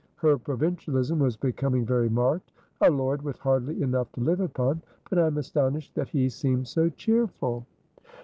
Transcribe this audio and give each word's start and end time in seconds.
Her 0.15 0.35
provincialism 0.39 1.19
was 1.19 1.37
becoming 1.37 1.85
very 1.85 2.09
marked. 2.09 2.51
"A 2.81 2.89
lord 2.89 3.21
with 3.21 3.37
hardly 3.37 3.83
enough 3.83 4.11
to 4.13 4.21
live 4.21 4.39
upon! 4.39 4.81
But 5.11 5.19
I'm 5.19 5.37
astonished 5.37 5.93
that 5.93 6.09
he 6.09 6.27
seems 6.27 6.71
so 6.71 6.89
cheerful." 6.89 7.67